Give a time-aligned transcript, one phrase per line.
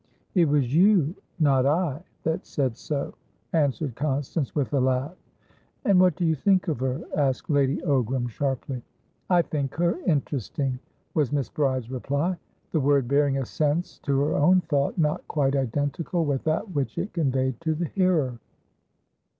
[0.33, 3.13] "It was you, not I, that said so,"
[3.53, 5.15] answered Constance, with a laugh.
[5.85, 8.81] "And what do you think of her?" asked Lady Ogram sharply.
[9.29, 10.79] "I think her interesting,"
[11.13, 12.35] was Miss Bride's reply,
[12.71, 16.97] the word bearing a sense to her own thought not quite identical with that which
[16.97, 18.39] it conveyed to the hearer.